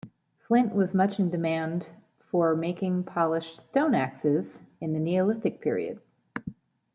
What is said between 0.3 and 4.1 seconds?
Flint was much in demand for making polished stone